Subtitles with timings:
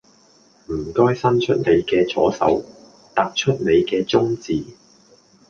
[0.69, 2.65] 唔該伸出你嘅左手，
[3.13, 4.63] 突出你嘅中指